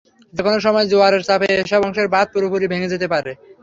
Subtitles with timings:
[0.33, 3.31] যেকোনো সময় জোয়ারের চাপে এসব অংশের বাঁধ পুরোপুরি ভেঙে যেতে পারে।